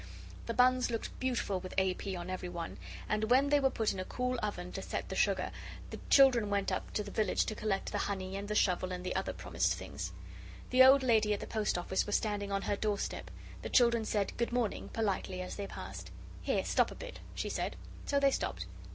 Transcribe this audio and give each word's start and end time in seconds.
The 0.47 0.55
buns 0.55 0.89
looked 0.89 1.19
beautiful 1.19 1.59
with 1.59 1.75
A. 1.77 1.93
P. 1.93 2.15
on 2.15 2.27
every 2.27 2.49
one, 2.49 2.79
and, 3.07 3.29
when 3.29 3.49
they 3.49 3.59
were 3.59 3.69
put 3.69 3.93
in 3.93 3.99
a 3.99 4.03
cool 4.03 4.39
oven 4.41 4.71
to 4.71 4.81
set 4.81 5.09
the 5.09 5.15
sugar, 5.15 5.51
the 5.91 5.99
children 6.09 6.49
went 6.49 6.71
up 6.71 6.91
to 6.93 7.03
the 7.03 7.11
village 7.11 7.45
to 7.45 7.53
collect 7.53 7.91
the 7.91 7.99
honey 7.99 8.35
and 8.35 8.47
the 8.47 8.55
shovel 8.55 8.91
and 8.91 9.05
the 9.05 9.15
other 9.15 9.31
promised 9.31 9.75
things. 9.75 10.11
The 10.71 10.83
old 10.83 11.03
lady 11.03 11.35
at 11.35 11.39
the 11.39 11.45
Post 11.45 11.77
office 11.77 12.07
was 12.07 12.15
standing 12.15 12.51
on 12.51 12.63
her 12.63 12.75
doorstep. 12.75 13.29
The 13.61 13.69
children 13.69 14.03
said 14.03 14.35
"Good 14.37 14.51
morning," 14.51 14.89
politely, 14.89 15.39
as 15.39 15.55
they 15.55 15.67
passed. 15.67 16.09
"Here, 16.41 16.65
stop 16.65 16.89
a 16.89 16.95
bit," 16.95 17.19
she 17.35 17.49
said. 17.49 17.75
So 18.07 18.19
they 18.19 18.31
stopped. 18.31 18.65